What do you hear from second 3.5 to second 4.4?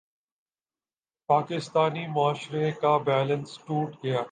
ٹوٹ گیا۔